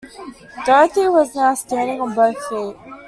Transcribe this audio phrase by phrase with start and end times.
[0.65, 2.75] Dorothy was now standing on both feet.